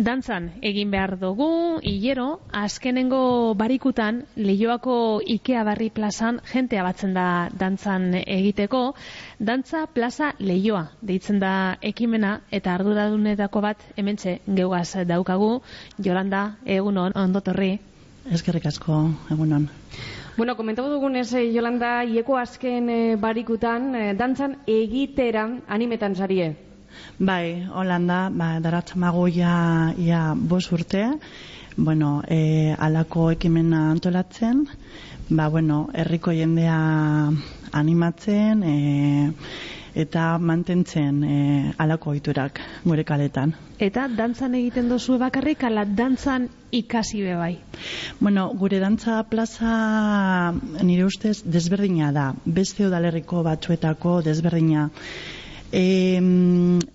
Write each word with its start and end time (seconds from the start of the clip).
Dantzan 0.00 0.46
egin 0.64 0.88
behar 0.88 1.18
dugu, 1.20 1.46
hilero, 1.84 2.40
azkenengo 2.56 3.52
barikutan, 3.52 4.22
lehioako 4.36 4.94
Ikea 5.34 5.60
barri 5.68 5.90
plazan, 5.92 6.38
jentea 6.52 6.86
batzen 6.86 7.12
da 7.12 7.24
dantzan 7.62 8.06
egiteko, 8.22 8.80
dantza 9.50 9.82
plaza 9.92 10.30
lehioa, 10.38 10.86
deitzen 11.02 11.42
da 11.42 11.76
ekimena, 11.90 12.30
eta 12.50 12.78
arduradunetako 12.78 13.60
bat, 13.66 13.84
hementxe 14.00 14.38
geugaz 14.46 15.04
daukagu, 15.10 15.50
Jolanda, 16.00 16.46
egunon, 16.64 17.12
ondotorri. 17.26 17.74
Eskerrik 18.32 18.70
asko, 18.72 19.02
egunon. 19.36 19.68
Bueno, 20.38 20.56
komentatu 20.56 20.88
dugunez, 20.96 21.28
eh, 21.34 21.50
Jolanda, 21.52 21.92
ieko 22.08 22.40
azken 22.40 22.88
eh, 22.88 23.16
barikutan, 23.20 23.94
eh, 23.94 24.10
dantzan 24.16 24.62
egiteran 24.64 25.60
animetan 25.68 26.16
zarie. 26.16 26.69
Bai, 27.18 27.66
Holanda, 27.72 28.28
ba, 28.32 28.58
daratzamago 28.60 29.26
ja, 29.28 29.94
ia 29.98 30.34
bos 30.36 30.70
urte, 30.72 31.06
bueno, 31.76 32.22
e, 32.28 32.74
alako 32.78 33.30
ekimena 33.32 33.90
antolatzen, 33.90 34.66
ba, 35.30 35.48
bueno, 35.48 35.88
herriko 35.94 36.32
jendea 36.32 36.78
animatzen, 37.72 38.62
e, 38.62 39.32
eta 39.94 40.38
mantentzen 40.38 41.24
e, 41.24 41.72
alako 41.78 42.14
oiturak 42.14 42.60
gure 42.84 43.04
kaletan. 43.04 43.54
Eta 43.80 44.06
dantzan 44.12 44.54
egiten 44.54 44.88
dozu 44.88 45.18
bakarrik, 45.18 45.64
ala 45.64 45.84
dantzan 45.84 46.48
ikasi 46.70 47.22
be 47.24 47.34
bai. 47.34 47.54
Bueno, 48.20 48.48
gure 48.54 48.78
dantza 48.78 49.22
plaza 49.30 50.52
nire 50.82 51.04
ustez 51.04 51.40
desberdina 51.44 52.12
da. 52.12 52.30
Beste 52.44 52.86
udalerriko 52.86 53.42
batzuetako 53.46 54.20
desberdina. 54.22 54.90
E, 55.72 56.18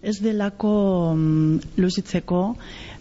ez 0.02 0.18
delako 0.20 1.14
mm, 1.16 1.78
luzitzeko, 1.80 2.42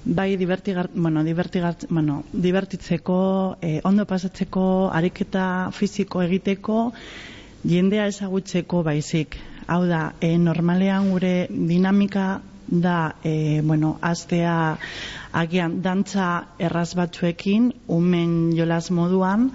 bai 0.04 0.36
divertigar, 0.36 0.90
bueno, 0.94 1.24
divertigar, 1.24 1.76
bueno, 1.88 2.22
divertitzeko, 2.32 3.56
e, 3.60 3.80
ondo 3.82 4.04
pasatzeko, 4.06 4.90
ariketa 4.92 5.70
fiziko 5.72 6.22
egiteko, 6.22 6.92
jendea 7.64 8.06
ezagutzeko 8.06 8.82
baizik. 8.86 9.38
Hau 9.66 9.84
da, 9.88 10.12
e, 10.20 10.36
normalean 10.38 11.10
gure 11.10 11.48
dinamika 11.50 12.42
da, 12.68 13.16
e, 13.24 13.60
bueno, 13.64 13.98
aztea 14.00 14.78
agian 15.32 15.80
dantza 15.82 16.28
erraz 16.58 16.94
batzuekin, 16.94 17.72
umen 17.88 18.52
jolas 18.56 18.90
moduan, 18.90 19.50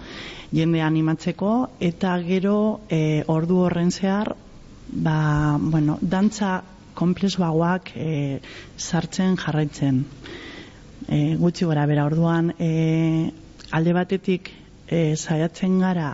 jende 0.52 0.81
animatzeko, 0.81 1.70
eta 1.80 2.17
gero 2.26 2.81
e, 2.89 3.23
ordu 3.28 3.64
horren 3.66 3.92
zehar, 3.92 4.33
ba, 4.92 5.58
bueno, 5.59 5.98
dantza 6.02 6.64
komplexuagoak 7.00 7.94
e, 7.95 8.40
sartzen 8.78 9.38
jarraitzen. 9.40 10.04
E, 11.08 11.36
gutxi 11.40 11.66
gora 11.66 11.86
bera, 11.90 12.06
orduan, 12.06 12.54
e, 12.59 13.32
alde 13.72 13.94
batetik 13.94 14.52
e, 14.88 15.16
saiatzen 15.16 15.80
gara 15.80 16.14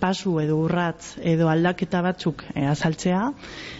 pasu 0.00 0.38
edo 0.42 0.58
urratz 0.60 1.16
edo 1.22 1.48
aldaketa 1.48 2.02
batzuk 2.04 2.44
e, 2.52 2.66
azaltzea, 2.68 3.22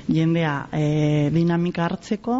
jendea 0.08 0.54
e, 0.72 0.86
dinamika 1.34 1.84
hartzeko, 1.88 2.38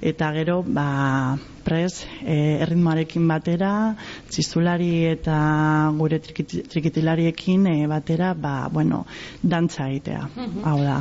eta 0.00 0.30
gero 0.36 0.60
ba, 0.62 1.36
prez 1.66 2.04
e, 2.22 2.36
erritmoarekin 2.62 3.26
batera, 3.28 3.72
txistulari 4.30 4.90
eta 5.10 5.36
gure 5.98 6.20
trikitilariekin 6.22 7.66
e, 7.72 7.76
batera, 7.90 8.34
ba, 8.34 8.56
bueno, 8.72 9.04
dantza 9.42 9.88
egitea, 9.90 10.26
hau 10.64 10.80
da. 10.84 11.00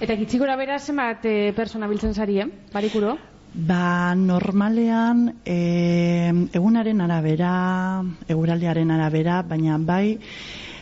Eta 0.00 0.16
gitzigora 0.16 0.56
bera 0.56 0.78
zenbat 0.78 1.26
e, 1.28 1.52
persona 1.52 1.88
biltzen 1.90 2.14
zari, 2.14 2.38
eh? 2.40 2.48
Barikuro? 2.72 3.18
Ba, 3.52 4.14
normalean 4.16 5.26
e, 5.44 6.30
egunaren 6.56 7.02
arabera, 7.04 7.52
eguraldiaren 8.30 8.90
arabera, 8.94 9.42
baina 9.42 9.76
bai 9.76 10.18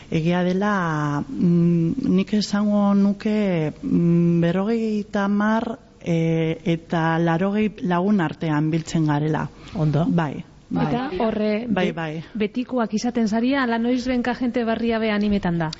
egia 0.09 0.41
dela 0.43 1.21
mm, 1.21 2.09
nik 2.15 2.33
esango 2.33 2.93
nuke 2.97 3.73
mm, 3.81 4.39
berrogei 4.41 5.03
tamar 5.11 5.67
e, 5.99 6.57
eta 6.63 7.19
larogei 7.19 7.73
lagun 7.81 8.21
artean 8.21 8.69
biltzen 8.71 9.05
garela. 9.05 9.47
Ondo. 9.75 10.05
Bai. 10.07 10.45
Bai. 10.69 10.85
Eta 10.85 11.09
horre 11.25 11.65
bai, 11.67 11.91
bai. 11.91 12.11
betikoak 12.37 12.93
izaten 12.93 13.27
zaria, 13.27 13.63
ala 13.63 13.79
noiz 13.81 14.05
benka 14.07 14.35
jente 14.37 14.63
barria 14.63 14.99
be 15.01 15.09
animetan 15.11 15.57
da. 15.57 15.71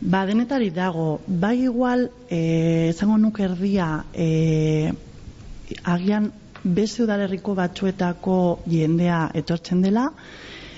Ba, 0.00 0.26
denetari 0.26 0.70
dago, 0.70 1.20
bai 1.26 1.62
igual, 1.64 2.10
eh, 2.28 2.88
esango 2.90 3.16
nuke 3.18 3.44
erdia, 3.44 4.04
eh, 4.12 4.92
agian 5.84 6.32
beste 6.62 7.02
udalerriko 7.04 7.54
batzuetako 7.54 8.64
jendea 8.68 9.30
etortzen 9.34 9.80
dela, 9.82 10.10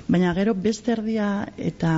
baina 0.09 0.33
gero 0.37 0.55
beste 0.55 0.93
erdia 0.95 1.29
eta 1.57 1.93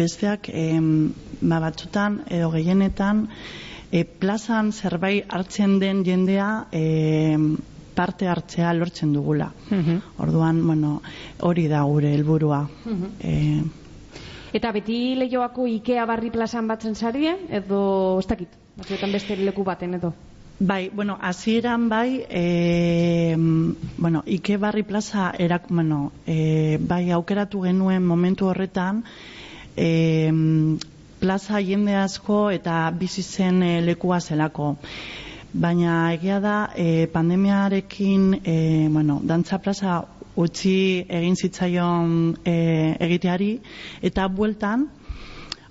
besteak 0.00 0.50
em, 0.52 1.12
ba, 1.40 1.60
batzutan 1.60 2.22
edo 2.28 2.50
gehienetan 2.52 3.28
e, 3.90 4.04
plazan 4.04 4.72
zerbait 4.72 5.24
hartzen 5.32 5.78
den 5.80 6.02
jendea 6.04 6.66
em, 6.72 7.54
parte 7.94 8.26
hartzea 8.28 8.72
lortzen 8.74 9.12
dugula. 9.14 9.52
Orduan, 10.18 10.60
bueno, 10.66 11.00
hori 11.46 11.68
da 11.70 11.84
gure 11.86 12.10
helburua. 12.12 12.64
Eh, 13.20 13.62
Eta 14.54 14.70
beti 14.70 15.16
lehioako 15.18 15.66
Ikea 15.66 16.04
barri 16.06 16.30
plazan 16.30 16.68
batzen 16.70 16.94
zarie, 16.94 17.34
edo 17.50 18.20
ez 18.20 18.26
dakit, 18.30 18.52
batzuetan 18.78 19.12
beste 19.12 19.36
leku 19.40 19.64
baten 19.66 19.98
edo. 19.98 20.12
Bai, 20.60 20.88
bueno, 20.94 21.18
hasieran 21.20 21.88
bai, 21.88 22.24
e, 22.30 23.34
bueno, 23.98 24.22
Ike 24.24 24.56
Barri 24.56 24.84
Plaza 24.84 25.32
erak, 25.36 25.66
bueno, 25.68 26.12
e, 26.26 26.78
bai 26.80 27.10
aukeratu 27.10 27.64
genuen 27.64 28.06
momentu 28.06 28.46
horretan, 28.46 29.02
e, 29.76 30.30
plaza 31.18 31.58
jende 31.58 31.96
asko 31.98 32.50
eta 32.54 32.78
bizi 32.94 33.22
zen 33.22 33.62
e, 33.62 33.80
lekua 33.82 34.20
zelako. 34.20 34.76
Baina 35.52 36.12
egia 36.14 36.38
da, 36.40 36.70
e, 36.76 37.08
pandemiarekin, 37.10 38.40
e, 38.44 38.88
bueno, 38.90 39.18
dantza 39.24 39.58
plaza 39.58 40.04
utzi 40.36 41.04
egin 41.08 41.36
zitzaion 41.36 42.34
e, 42.44 42.54
egiteari, 43.06 43.52
eta 44.02 44.26
bueltan, 44.28 44.88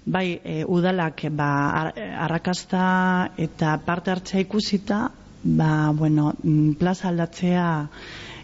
bai 0.06 0.40
e, 0.44 0.64
udalak 0.68 1.26
ba, 1.32 1.50
ar- 1.82 2.00
arrakasta 2.28 2.86
eta 3.38 3.78
parte 3.86 4.12
hartzea 4.12 4.44
ikusita 4.44 5.00
ba, 5.44 5.92
bueno, 5.96 6.34
mm, 6.44 6.74
plaza 6.80 7.10
aldatzea 7.10 7.88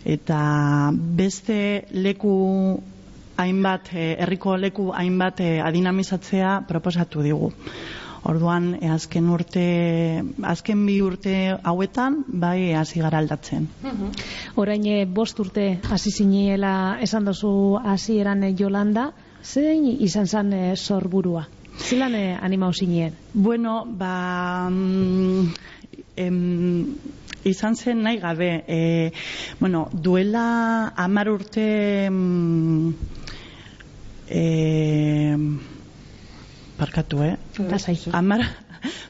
eta 0.06 0.92
beste 0.94 1.86
leku 1.92 2.80
hainbat, 3.40 3.94
e, 3.94 4.16
herriko 4.20 4.58
leku 4.58 4.92
hainbat 4.96 5.42
adinamizatzea 5.64 6.62
proposatu 6.68 7.24
digu. 7.24 7.52
Orduan, 8.28 8.74
e, 8.82 8.90
azken 8.92 9.30
urte, 9.32 9.64
azken 10.44 10.86
bi 10.86 11.00
urte 11.02 11.36
hauetan, 11.64 12.24
bai 12.28 12.74
hasi 12.76 13.00
gara 13.00 13.22
aldatzen. 13.22 13.68
Orain 14.60 14.86
eh, 14.92 15.06
bost 15.06 15.40
urte 15.40 15.80
hasi 15.90 16.12
ziniela 16.12 16.98
esan 17.02 17.26
dozu 17.30 17.52
hasieran 17.80 18.44
eh, 18.44 18.54
Jolanda, 18.60 19.12
zein 19.44 19.86
izan 19.88 20.28
zen 20.28 20.52
eh, 20.54 20.76
sorburua? 20.76 21.46
Zelan 21.80 22.16
eh, 22.16 22.38
animau 22.42 22.74
zinien? 22.74 23.16
Bueno, 23.34 23.86
ba... 23.86 24.68
mm, 24.70 25.54
em, 26.18 26.42
izan 27.48 27.76
zen 27.80 28.04
nahi 28.04 28.20
gabe. 28.20 28.52
E, 28.68 29.14
bueno, 29.60 29.88
duela 29.94 30.92
amar 30.98 31.30
urte... 31.32 32.10
mm, 32.12 32.94
E, 34.30 35.36
parkatu, 36.80 37.22
eh? 37.28 37.36
Lasai. 37.60 37.98
Amar, 38.14 38.46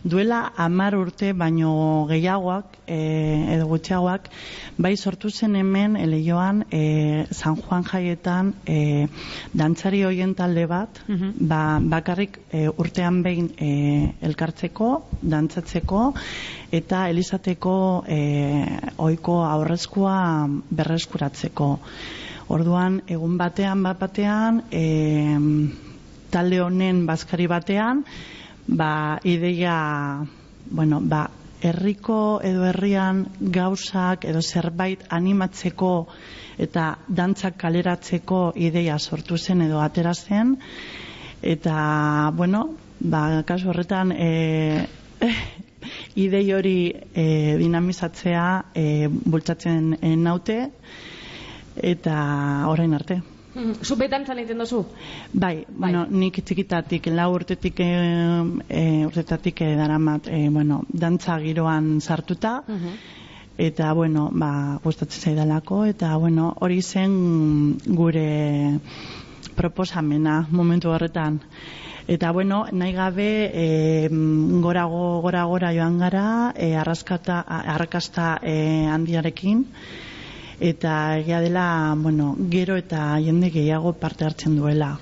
duela 0.04 0.52
amar 0.58 0.96
urte 0.98 1.32
baino 1.38 2.06
gehiagoak 2.10 2.78
e, 2.88 2.98
edo 3.56 3.68
gutxiagoak 3.70 4.30
bai 4.82 4.96
sortu 4.98 5.30
zen 5.30 5.56
hemen 5.60 5.96
eleioan 6.00 6.64
e, 6.72 7.26
San 7.32 7.58
Juan 7.60 7.84
jaietan 7.86 8.54
e, 8.66 9.08
dantzari 9.54 10.04
hoien 10.08 10.34
talde 10.36 10.66
bat 10.72 11.02
Mhm. 11.08 11.34
ba, 11.52 11.80
bakarrik 11.82 12.40
e, 12.52 12.68
urtean 12.70 13.22
behin 13.24 13.52
e, 13.58 14.14
elkartzeko, 14.22 14.90
dantzatzeko 15.22 16.14
eta 16.72 17.08
elizateko 17.10 17.76
e, 18.08 18.20
oiko 18.98 19.44
aurrezkoa 19.46 20.48
berreskuratzeko. 20.72 21.70
Orduan, 22.50 23.02
egun 23.08 23.38
batean, 23.38 23.84
bat 23.86 24.00
batean, 24.02 24.64
e, 24.72 25.89
talde 26.32 26.62
honen 26.62 27.06
bazkari 27.06 27.48
batean, 27.48 28.06
ba, 28.68 29.20
ideia, 29.24 30.26
bueno, 30.70 31.00
ba, 31.02 31.30
herriko 31.62 32.40
edo 32.44 32.64
herrian 32.66 33.26
gauzak 33.40 34.26
edo 34.26 34.42
zerbait 34.42 35.04
animatzeko 35.10 35.94
eta 36.60 36.86
dantzak 37.08 37.58
kaleratzeko 37.60 38.54
ideia 38.56 38.98
sortu 39.00 39.38
zen 39.38 39.66
edo 39.68 39.82
atera 39.84 40.14
zen 40.14 40.56
eta 41.42 42.32
bueno 42.36 42.76
ba 43.00 43.44
kasu 43.44 43.70
horretan 43.70 44.12
e, 44.12 44.88
idei 46.26 46.54
hori 46.54 46.94
e, 47.14 47.58
dinamizatzea 47.60 48.46
e, 48.76 49.08
bultzatzen 49.08 49.98
e, 50.02 50.16
naute 50.16 50.60
eta 51.80 52.16
orain 52.68 52.94
arte. 52.94 53.22
Zu 53.84 53.96
betantzan 54.00 54.40
egiten 54.42 54.62
duzu? 54.62 54.84
Bai, 55.34 55.66
bueno, 55.70 56.06
nik 56.10 56.40
txikitatik, 56.46 57.10
lau 57.12 57.30
urtetik, 57.36 57.80
e, 57.84 57.90
e, 58.70 58.84
urtetatik 59.08 59.62
e, 59.66 59.74
daramat, 59.80 60.30
e, 60.32 60.48
bueno, 60.54 60.82
dantza 60.90 61.40
giroan 61.44 62.00
sartuta, 62.02 62.60
eta, 63.60 63.92
bueno, 63.94 64.30
ba, 64.32 64.52
gustatzen 64.84 65.32
zaidalako, 65.32 65.84
eta, 65.92 66.16
bueno, 66.18 66.54
hori 66.64 66.82
zen 66.82 67.78
gure 67.86 68.80
proposamena 69.60 70.46
momentu 70.52 70.94
horretan. 70.96 71.42
Eta, 72.10 72.32
bueno, 72.32 72.64
nahi 72.72 72.94
gabe, 72.96 73.30
e, 73.54 74.10
gorago, 74.64 75.20
gora, 75.22 75.44
gora 75.46 75.74
joan 75.76 76.00
gara, 76.00 76.54
e, 76.56 76.74
arraskata, 76.76 77.44
arrakasta 77.76 78.38
e, 78.42 78.56
handiarekin, 78.90 79.68
eta 80.60 81.18
egia 81.20 81.40
dela, 81.42 81.96
bueno, 81.98 82.36
gero 82.50 82.76
eta 82.78 83.18
jende 83.24 83.50
gehiago 83.50 83.94
parte 83.94 84.26
hartzen 84.26 84.58
duela. 84.60 84.98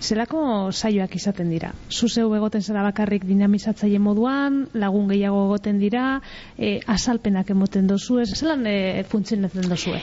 Zelako 0.00 0.72
saioak 0.72 1.14
izaten 1.18 1.50
dira? 1.52 1.74
Zuzeu 1.92 2.30
egoten 2.34 2.62
zara 2.64 2.82
bakarrik 2.86 3.26
dinamizatzaile 3.28 4.00
moduan, 4.00 4.62
lagun 4.72 5.10
gehiago 5.12 5.44
egoten 5.50 5.78
dira, 5.78 6.22
e, 6.56 6.78
azalpenak 6.86 7.52
emoten 7.52 7.86
dozu, 7.90 8.18
ez 8.24 8.30
zelan 8.38 8.64
e, 8.66 9.04
funtzionatzen 9.12 9.68
dozu? 9.68 9.98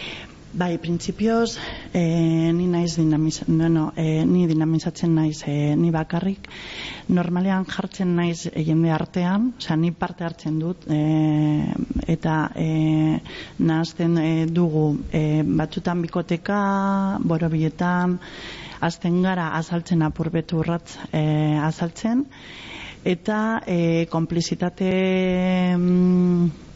Bai, 0.53 0.77
printzipioz, 0.79 1.57
e, 1.93 2.01
ni 2.55 2.67
naiz 2.71 2.95
dinamizatzen, 2.95 3.57
no, 3.57 3.67
no, 3.67 3.93
e, 3.99 4.23
ni 4.25 4.45
dinamizatzen 4.47 5.13
naiz 5.13 5.43
e, 5.45 5.75
ni 5.75 5.91
bakarrik. 5.91 6.47
Normalean 7.11 7.65
jartzen 7.67 8.13
naiz 8.15 8.47
e, 8.47 8.63
jende 8.63 8.93
artean, 8.95 9.51
osea, 9.59 9.75
ni 9.75 9.91
parte 9.91 10.23
hartzen 10.23 10.57
dut, 10.59 10.87
e, 10.87 11.67
eta 12.07 12.37
e, 12.55 13.19
nahazten 13.59 14.15
e, 14.17 14.29
dugu 14.47 14.85
e, 15.11 15.43
batzutan 15.43 16.01
bikoteka, 16.05 16.61
borobiletan, 17.27 18.15
azten 18.79 19.19
gara 19.27 19.49
azaltzen 19.59 20.05
apurbetu 20.07 20.61
urratz 20.63 20.95
e, 21.11 21.25
azaltzen, 21.59 22.23
eta 23.03 23.41
e, 23.67 24.07
komplizitate... 24.09 24.95
Mm, 25.75 26.66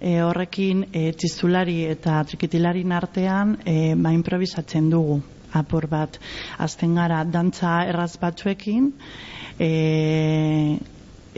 e, 0.00 0.20
horrekin 0.22 0.86
e, 0.92 1.10
txistulari 1.12 1.82
eta 1.90 2.20
trikitilarin 2.28 2.92
artean 2.92 3.56
e, 3.64 3.94
ba 3.94 4.12
improvisatzen 4.14 4.90
dugu. 4.90 5.20
Apur 5.58 5.86
bat 5.88 6.18
azten 6.60 6.94
gara 6.98 7.22
dantza 7.24 7.80
erraz 7.88 8.18
batzuekin 8.20 8.92
e, 9.58 10.78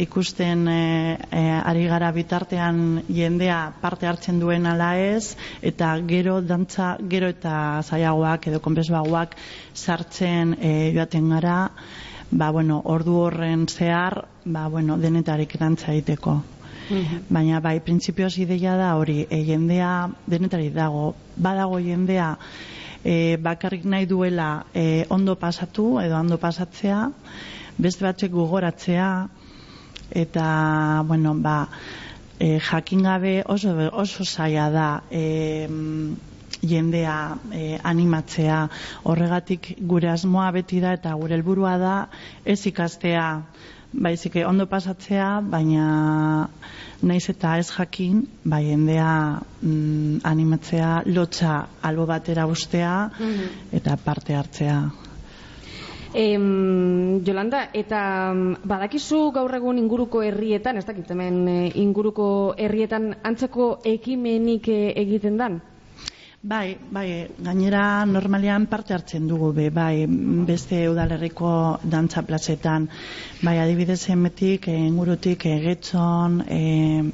ikusten 0.01 0.69
e, 0.69 1.19
e, 1.31 1.43
ari 1.61 1.87
gara 1.87 2.11
bitartean 2.12 3.03
jendea 3.09 3.73
parte 3.81 4.07
hartzen 4.07 4.41
duen 4.41 4.67
ala 4.67 4.95
ez 4.99 5.37
eta 5.63 5.93
gero 6.09 6.41
dantza 6.41 6.97
gero 7.09 7.29
eta 7.29 7.83
zaiagoak 7.83 8.49
edo 8.51 8.61
konpesbagoak 8.65 9.37
sartzen 9.75 10.56
e, 10.61 10.93
joaten 10.97 11.29
gara 11.37 11.59
ba, 12.31 12.51
bueno, 12.51 12.81
ordu 12.85 13.19
horren 13.27 13.67
zehar 13.67 14.25
ba, 14.45 14.69
bueno, 14.69 14.97
denetarik 14.99 15.59
dantza 15.59 15.93
egiteko 15.93 16.41
Mhm. 16.91 17.27
Baina 17.31 17.61
bai, 17.61 17.79
printzipioz 17.81 18.37
ideia 18.43 18.75
da 18.77 18.97
hori, 18.99 19.25
e, 19.31 19.45
jendea 19.47 20.11
denetari 20.27 20.71
dago, 20.75 21.15
badago 21.37 21.79
jendea 21.79 22.37
e, 23.05 23.37
bakarrik 23.37 23.85
nahi 23.85 24.07
duela 24.07 24.67
e, 24.75 25.07
ondo 25.09 25.37
pasatu 25.37 26.01
edo 26.03 26.19
ondo 26.19 26.39
pasatzea, 26.39 27.05
beste 27.79 28.05
batzek 28.05 28.33
gogoratzea, 28.35 29.11
eta, 30.11 31.05
bueno, 31.07 31.35
ba, 31.39 31.69
e, 32.41 32.59
jakin 32.59 33.03
gabe 33.07 33.43
oso, 33.47 33.77
oso 33.93 34.25
zaila 34.25 34.71
da 34.71 34.89
e, 35.11 35.79
jendea 36.61 37.39
e, 37.53 37.79
animatzea 37.83 38.69
horregatik 39.05 39.77
gure 39.81 40.11
asmoa 40.11 40.51
beti 40.53 40.81
da 40.81 40.93
eta 40.99 41.15
gure 41.15 41.39
helburua 41.39 41.77
da 41.79 41.95
ez 42.45 42.59
ikastea 42.67 43.27
baizik 43.93 44.37
ondo 44.47 44.67
pasatzea, 44.67 45.41
baina 45.43 46.49
naiz 47.03 47.25
eta 47.33 47.57
ez 47.59 47.69
jakin, 47.71 48.23
bai 48.45 48.71
endea 48.73 49.41
mm, 49.63 50.21
animatzea 50.25 51.03
lotxa 51.07 51.67
albo 51.83 52.07
batera 52.07 52.47
ustea 52.47 53.11
mhm. 53.19 53.73
eta 53.73 53.97
parte 53.97 54.35
hartzea. 54.35 54.81
Em, 56.13 57.23
Jolanda, 57.25 57.69
eta 57.73 58.33
mm, 58.35 58.67
badakizu 58.67 59.31
gaur 59.35 59.55
egun 59.55 59.79
inguruko 59.79 60.23
herrietan, 60.27 60.77
ez 60.77 60.87
dakit 60.87 61.11
hemen 61.15 61.45
eh, 61.49 61.73
inguruko 61.79 62.55
herrietan 62.59 63.13
antzeko 63.23 63.77
ekimenik 63.87 64.69
eh, 64.69 64.91
egiten 65.05 65.39
dan? 65.39 65.61
Bai, 66.43 66.79
bai, 66.89 67.29
gainera 67.45 68.07
normalean 68.09 68.65
parte 68.65 68.95
hartzen 68.95 69.27
dugu 69.29 69.51
be, 69.53 69.67
bai, 69.69 70.07
beste 70.49 70.79
udalerriko 70.89 71.51
dantza 71.85 72.23
plazetan, 72.25 72.87
bai, 73.43 73.59
adibidez 73.61 74.09
emetik, 74.09 74.71
engurutik, 74.73 75.45
egetzon, 75.45 76.41
e, 76.49 77.13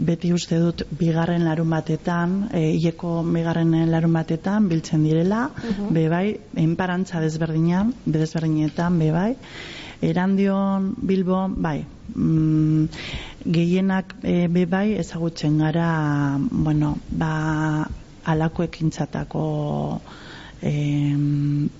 beti 0.00 0.32
uste 0.32 0.56
dut 0.64 0.86
bigarren 0.88 1.44
larun 1.44 1.68
batetan, 1.68 2.48
e, 2.48 2.64
ieko 2.80 3.18
bigarren 3.28 3.76
larun 3.92 4.16
batetan, 4.16 4.72
biltzen 4.72 5.04
direla, 5.04 5.50
uh 5.52 5.92
be, 5.92 6.08
bai, 6.08 6.24
enparantza 6.56 7.20
desberdinan, 7.20 7.92
desberdinetan, 8.06 8.98
be, 8.98 9.12
bai, 9.12 9.30
erandion, 10.00 10.94
bilbo, 10.96 11.44
bai, 11.52 11.82
mm, 12.16 12.88
gehienak 13.44 14.16
e, 14.22 14.46
be, 14.48 14.64
bai, 14.64 14.86
ezagutzen 14.96 15.60
gara, 15.60 16.38
bueno, 16.40 16.96
ba, 17.10 17.34
alako 18.24 18.62
ekintzatako 18.68 19.46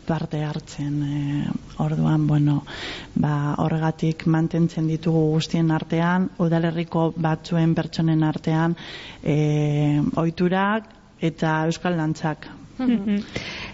parte 0.06 0.42
hartzen 0.42 1.02
e, 1.02 1.44
orduan 1.78 2.26
bueno 2.26 2.64
ba 3.14 3.54
horregatik 3.62 4.26
mantentzen 4.26 4.88
ditugu 4.88 5.20
guztien 5.36 5.70
artean 5.70 6.28
udalerriko 6.38 7.12
batzuen 7.16 7.76
pertsonen 7.78 8.24
artean 8.26 8.74
e, 9.22 10.02
ohiturak 10.16 10.88
eta 11.20 11.66
euskal 11.70 11.96
dantzak. 11.96 12.48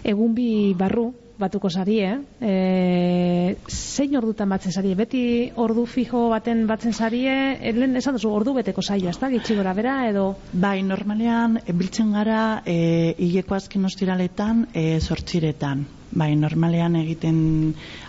Egun 0.03 0.35
bi 0.35 0.75
barru 0.77 1.09
batuko 1.39 1.69
sari, 1.71 1.99
eh? 2.03 2.17
E, 2.43 3.55
zein 3.71 4.15
ordutan 4.19 4.49
batzen 4.51 4.73
sari? 4.75 4.91
Beti 4.99 5.21
ordu 5.55 5.85
fijo 5.87 6.27
baten 6.33 6.65
batzen 6.67 6.93
sari, 6.93 7.23
eh? 7.31 7.71
lehen 7.75 7.95
esan 7.99 8.17
duzu 8.17 8.31
ordu 8.35 8.53
beteko 8.59 8.83
saio, 8.83 9.09
ez 9.09 9.17
da? 9.21 9.29
Gitsi 9.31 9.55
gora 9.57 9.73
bera, 9.77 9.95
edo? 10.09 10.25
Bai, 10.51 10.81
normalean, 10.83 11.59
biltzen 11.69 12.11
gara, 12.15 12.61
e, 12.65 13.15
hileko 13.17 13.55
azken 13.55 13.87
ostiraletan, 13.89 14.67
e, 14.73 14.99
sortziretan. 14.99 15.85
Bai, 16.11 16.33
normalean 16.35 16.97
egiten 16.99 17.39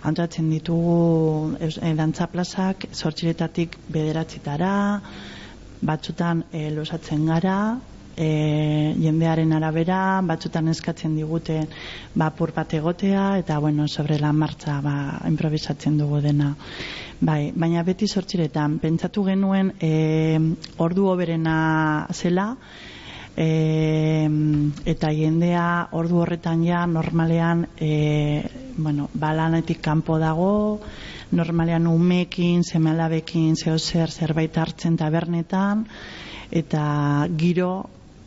antolatzen 0.09 0.49
ditugu 0.51 1.57
e, 1.61 1.95
dantza 1.99 2.27
plazak, 2.33 2.89
sortziretatik 2.93 3.77
bederatzitara, 3.93 4.75
batzutan 5.81 6.45
e, 6.53 6.69
losatzen 6.75 7.29
gara, 7.31 7.61
e, 8.17 8.95
jendearen 9.01 9.53
arabera, 9.53 10.21
batzutan 10.27 10.69
eskatzen 10.73 11.17
digute 11.17 11.61
ba, 12.15 12.31
pur 12.37 12.53
bat 12.57 12.73
egotea, 12.75 13.39
eta 13.39 13.59
bueno, 13.59 13.89
sobre 13.89 14.19
la 14.19 14.33
martza 14.33 14.81
ba, 14.85 14.95
improvisatzen 15.29 15.99
dugu 15.99 16.21
dena. 16.25 16.55
Bai, 17.21 17.53
baina 17.55 17.83
beti 17.85 18.09
sortxiretan, 18.09 18.79
pentsatu 18.81 19.27
genuen 19.27 19.75
e, 19.81 20.39
ordu 20.79 21.11
oberena 21.13 22.07
zela, 22.13 22.55
e, 23.37 24.29
eta 24.89 25.13
jendea 25.15 25.67
ordu 25.97 26.23
horretan 26.25 26.65
ja 26.65 26.87
normalean 26.87 27.67
e, 27.77 28.43
bueno, 28.77 29.09
balanetik 29.15 29.81
kanpo 29.85 30.19
dago, 30.19 30.81
normalean 31.31 31.87
umekin, 31.87 32.65
semelabekin, 32.65 33.55
zeo 33.57 33.79
zer, 33.79 34.11
zerbait 34.11 34.57
hartzen 34.59 34.97
tabernetan, 34.99 35.87
eta 36.51 37.29
giro 37.39 37.73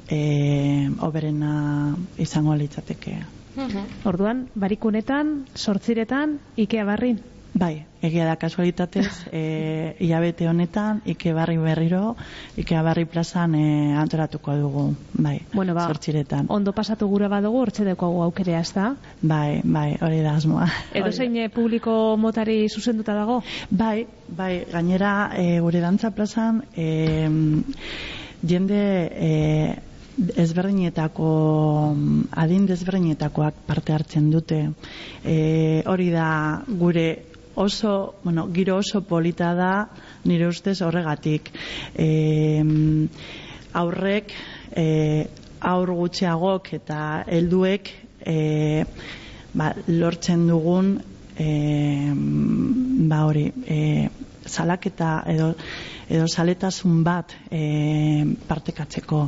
e, 0.09 0.89
oberena 0.99 1.95
izango 2.17 2.55
litzateke. 2.55 3.17
Mhm. 3.55 4.07
Orduan, 4.09 4.47
barikunetan, 4.55 5.45
sortziretan, 5.55 6.39
Ikea 6.57 6.85
barrin? 6.85 7.21
Bai, 7.53 7.85
egia 8.01 8.25
da 8.25 8.33
kasualitatez, 8.41 9.11
e, 9.31 9.95
iabete 10.01 10.47
honetan, 10.49 11.03
Ike 11.05 11.35
barri 11.37 11.59
berriro, 11.61 12.15
Ikea 12.57 12.81
barri 12.81 13.05
plazan 13.05 13.53
e, 13.55 13.93
antoratuko 13.93 14.55
dugu, 14.57 14.85
bai, 15.13 15.35
bueno, 15.53 15.75
ba, 15.77 15.85
sortziretan. 15.85 16.49
Ondo 16.49 16.73
pasatu 16.73 17.07
gure 17.11 17.29
badugu, 17.29 17.61
hortze 17.61 17.85
dugu 17.85 18.23
aukerea, 18.25 18.63
ez 18.65 18.73
da? 18.73 18.95
Bai, 19.21 19.61
bai, 19.63 19.93
hori 20.01 20.23
da 20.25 20.33
asmoa. 20.39 20.65
Edo 20.97 21.13
zein 21.13 21.37
publiko 21.53 22.17
motari 22.17 22.67
zuzenduta 22.69 23.13
dago? 23.13 23.43
Bai, 23.69 24.07
bai, 24.27 24.65
gainera, 24.73 25.29
e, 25.37 25.59
gure 25.61 25.85
dantza 25.85 26.11
plazan, 26.11 26.63
e, 26.75 27.29
jende... 28.41 28.85
E, 29.13 29.91
ezberdinetako 30.17 31.27
adin 32.37 32.65
desberdinetakoak 32.69 33.63
parte 33.67 33.93
hartzen 33.93 34.29
dute. 34.31 34.59
E, 35.25 35.83
hori 35.89 36.09
da 36.13 36.63
gure 36.67 37.07
oso, 37.55 38.15
bueno, 38.23 38.47
giro 38.53 38.77
oso 38.77 39.01
polita 39.01 39.53
da 39.53 39.73
nire 40.25 40.47
ustez 40.47 40.81
horregatik. 40.81 41.49
E, 41.95 42.63
aurrek 43.73 44.33
e, 44.75 45.27
aur 45.63 45.93
gutxiagok 45.97 46.73
eta 46.77 46.99
helduek 47.27 47.89
e, 48.25 48.83
ba, 49.53 49.71
lortzen 49.87 50.45
dugun 50.49 50.93
e, 51.37 51.49
ba 53.09 53.23
hori 53.25 53.47
e, 53.65 53.79
salaketa 54.45 55.23
edo 55.33 55.53
edo 56.13 56.27
saletasun 56.27 57.01
bat 57.03 57.31
e, 57.49 58.25
partekatzeko 58.47 59.23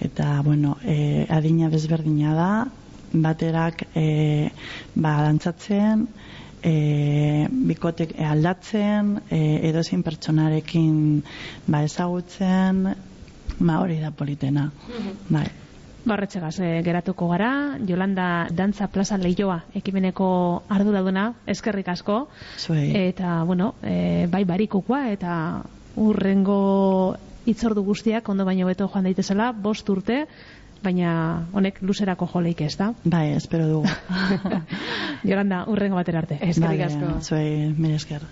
eta 0.00 0.40
bueno 0.42 0.76
e, 0.84 1.26
adina 1.28 1.68
desberdina 1.68 2.34
da 2.34 2.50
baterak 3.12 3.86
e, 3.94 4.50
ba, 4.94 5.16
dantzatzen 5.26 6.06
e, 6.62 7.46
bikotek 7.50 8.14
aldatzen 8.22 9.16
e, 9.30 9.68
edo 9.68 9.82
zin 9.82 10.04
pertsonarekin 10.06 11.22
ba, 11.66 11.82
ezagutzen 11.84 12.84
ba, 13.58 13.80
hori 13.80 14.00
da 14.00 14.10
politena 14.10 14.70
mm 14.70 15.18
bai. 15.28 15.48
Barretxegaz, 16.00 16.54
e, 16.64 16.68
geratuko 16.80 17.28
gara, 17.28 17.76
Jolanda 17.86 18.48
Dantza 18.50 18.86
Plaza 18.88 19.18
Leioa 19.20 19.58
ekimeneko 19.76 20.62
arduraduna, 20.72 21.26
eskerrik 21.46 21.90
asko. 21.92 22.22
Zuei. 22.56 22.86
Eta, 23.10 23.42
bueno, 23.44 23.74
e, 23.84 24.26
bai 24.32 24.46
barikukua 24.48 25.10
eta 25.12 25.34
urrengo 26.00 27.16
itzordu 27.46 27.84
guztiak 27.84 28.28
ondo 28.28 28.44
baino 28.44 28.66
beto 28.66 28.88
joan 28.92 29.08
daitezela, 29.08 29.52
bost 29.52 29.88
urte, 29.88 30.24
baina 30.82 31.12
honek 31.52 31.80
luzerako 31.84 32.28
joleik 32.32 32.60
ez 32.64 32.74
da. 32.80 32.92
Bai, 33.04 33.30
espero 33.36 33.68
dugu. 33.68 33.88
Jolanda, 35.28 35.64
urrengo 35.68 36.00
batera 36.00 36.24
arte. 36.24 36.40
Eskerrik 36.40 36.86
asko. 36.88 37.16
Zuei, 37.20 37.72
mire 37.76 38.00
esker. 38.00 38.28